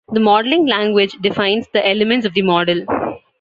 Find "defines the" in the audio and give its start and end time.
1.21-1.87